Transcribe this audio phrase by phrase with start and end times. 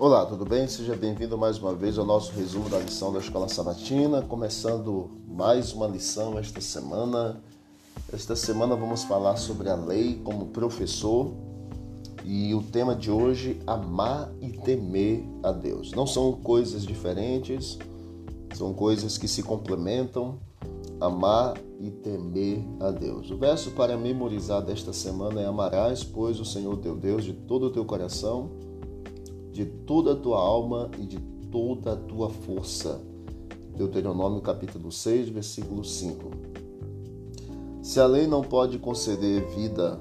[0.00, 0.68] Olá, tudo bem?
[0.68, 5.72] Seja bem-vindo mais uma vez ao nosso resumo da lição da Escola Sabatina, começando mais
[5.72, 7.42] uma lição esta semana.
[8.12, 11.32] Esta semana vamos falar sobre a lei como professor
[12.24, 15.90] e o tema de hoje, amar e temer a Deus.
[15.90, 17.76] Não são coisas diferentes,
[18.54, 20.38] são coisas que se complementam,
[21.00, 23.32] amar e temer a Deus.
[23.32, 27.66] O verso para memorizar desta semana é: Amarás, pois, o Senhor teu Deus de todo
[27.66, 28.67] o teu coração,
[29.58, 31.18] de toda a tua alma e de
[31.50, 33.00] toda a tua força.
[33.74, 36.30] Deuteronômio capítulo 6, versículo 5.
[37.82, 39.98] Se a lei não pode conceder vida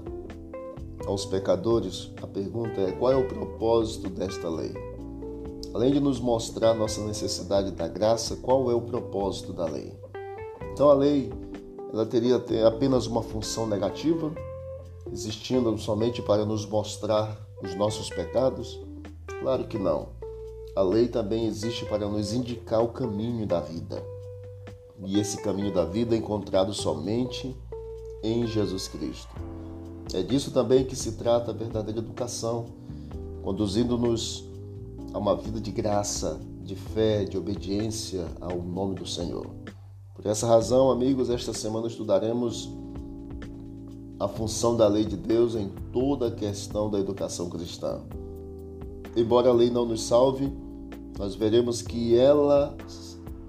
[1.07, 4.75] aos pecadores, a pergunta é: qual é o propósito desta lei?
[5.73, 9.91] Além de nos mostrar nossa necessidade da graça, qual é o propósito da lei?
[10.71, 11.33] Então a lei
[11.91, 12.35] ela teria
[12.67, 14.31] apenas uma função negativa,
[15.11, 18.85] existindo somente para nos mostrar os nossos pecados?
[19.41, 20.09] Claro que não.
[20.75, 24.03] A lei também existe para nos indicar o caminho da vida.
[25.05, 27.55] E esse caminho da vida é encontrado somente
[28.23, 29.33] em Jesus Cristo.
[30.13, 32.65] É disso também que se trata a verdadeira educação,
[33.43, 34.45] conduzindo-nos
[35.13, 39.47] a uma vida de graça, de fé, de obediência ao nome do Senhor.
[40.15, 42.69] Por essa razão, amigos, esta semana estudaremos
[44.19, 48.01] a função da lei de Deus em toda a questão da educação cristã.
[49.17, 50.53] Embora a lei não nos salve,
[51.17, 52.77] nós veremos que ela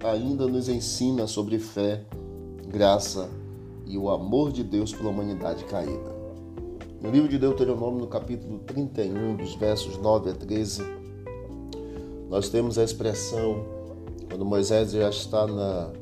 [0.02, 2.06] ainda nos ensina sobre fé,
[2.66, 3.28] graça
[3.84, 6.16] e o amor de Deus pela humanidade caída.
[7.02, 10.83] No livro de Deuteronômio, no capítulo 31, dos versos 9 a 13,
[12.30, 13.62] nós temos a expressão
[14.27, 15.92] quando Moisés já está na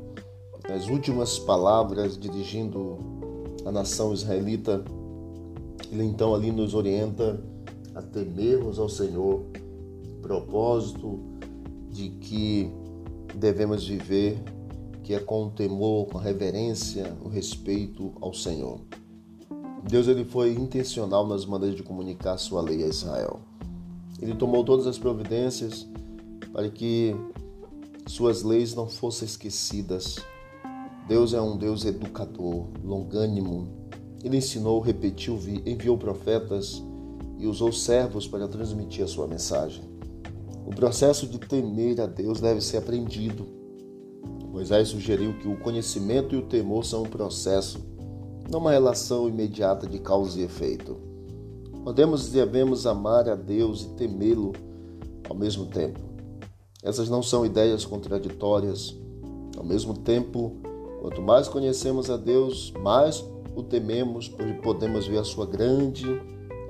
[0.69, 2.97] nas últimas palavras dirigindo
[3.65, 4.83] a nação israelita,
[5.91, 7.37] ele então ali nos orienta
[7.97, 9.43] a temermos ao Senhor,
[10.21, 11.19] propósito
[11.89, 12.71] de que
[13.33, 14.37] devemos viver,
[15.03, 18.81] que é com o temor, com a reverência, o respeito ao Senhor.
[19.89, 23.39] Deus ele foi intencional nas maneiras de comunicar sua lei a Israel.
[24.21, 25.87] Ele tomou todas as providências
[26.53, 27.15] para que
[28.05, 30.17] suas leis não fossem esquecidas,
[31.07, 33.67] Deus é um Deus educador, longânimo.
[34.23, 36.83] Ele ensinou, repetiu, enviou profetas
[37.37, 39.83] e usou servos para transmitir a sua mensagem.
[40.65, 43.45] O processo de temer a Deus deve ser aprendido.
[44.49, 47.79] Moisés sugeriu que o conhecimento e o temor são um processo,
[48.49, 50.97] não uma relação imediata de causa e efeito.
[51.83, 54.53] Podemos e devemos amar a Deus e temê-lo
[55.29, 55.99] ao mesmo tempo.
[56.83, 58.95] Essas não são ideias contraditórias.
[59.57, 60.61] Ao mesmo tempo,
[60.99, 63.23] Quanto mais conhecemos a Deus, mais
[63.55, 66.05] o tememos, pois podemos ver a sua grande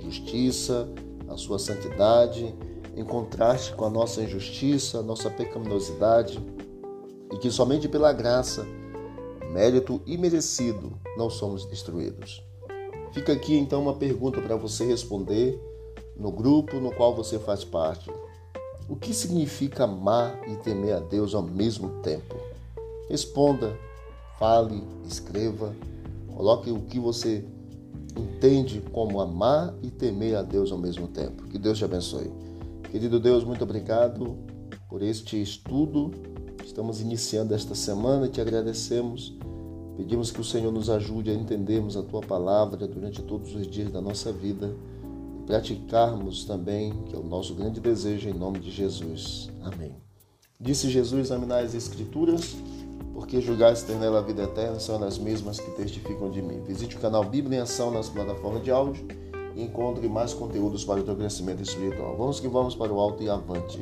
[0.09, 0.87] justiça,
[1.27, 2.55] a sua santidade,
[2.95, 6.39] em contraste com a nossa injustiça, a nossa pecaminosidade,
[7.31, 8.65] e que somente pela graça,
[9.51, 12.43] mérito imerecido, não somos destruídos.
[13.11, 15.59] Fica aqui então uma pergunta para você responder
[16.15, 18.09] no grupo no qual você faz parte.
[18.87, 22.35] O que significa amar e temer a Deus ao mesmo tempo?
[23.09, 23.77] Responda
[24.39, 25.75] Fale, escreva,
[26.35, 27.43] coloque o que você
[28.17, 31.43] entende como amar e temer a Deus ao mesmo tempo.
[31.43, 32.31] Que Deus te abençoe.
[32.91, 34.37] Querido Deus, muito obrigado
[34.89, 36.11] por este estudo.
[36.65, 39.37] Estamos iniciando esta semana e te agradecemos.
[39.95, 43.91] Pedimos que o Senhor nos ajude a entendermos a tua palavra durante todos os dias
[43.91, 44.75] da nossa vida
[45.39, 49.49] e praticarmos também, que é o nosso grande desejo, em nome de Jesus.
[49.61, 49.95] Amém.
[50.59, 52.55] Disse Jesus: examinar as Escrituras
[53.17, 56.61] porque julgaste ter nela a vida eterna são as mesmas que testificam de mim.
[56.61, 59.07] Visite o canal Bíblia em Ação nas plataformas de áudio
[59.55, 62.15] e encontre mais conteúdos para o teu crescimento espiritual.
[62.15, 63.81] Vamos que vamos para o alto e avante.